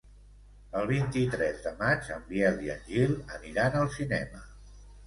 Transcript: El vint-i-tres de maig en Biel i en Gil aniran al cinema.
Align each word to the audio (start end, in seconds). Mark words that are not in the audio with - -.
El 0.79 0.87
vint-i-tres 0.91 1.61
de 1.67 1.75
maig 1.83 2.11
en 2.17 2.27
Biel 2.33 2.59
i 2.69 2.75
en 2.79 2.83
Gil 2.89 3.17
aniran 3.39 3.81
al 3.85 3.97
cinema. 4.01 4.47